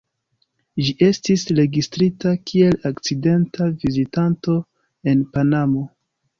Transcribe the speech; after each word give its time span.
Ĝi 0.87 0.93
estis 1.07 1.43
registrita 1.59 2.33
kiel 2.53 2.79
akcidenta 2.93 3.69
vizitanto 3.85 4.59
en 5.15 5.25
Panamo. 5.37 5.89